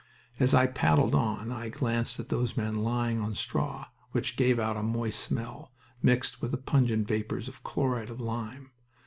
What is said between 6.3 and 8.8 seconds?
with the pungent vapors of chloride of lime.